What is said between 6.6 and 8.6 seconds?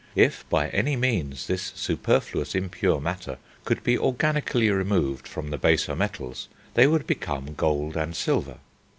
they would become gold and silver.